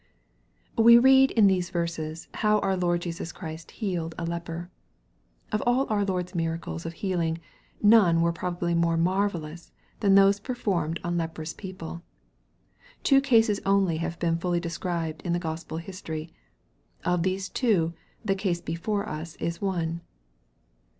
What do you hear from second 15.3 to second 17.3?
the Gospel history. Of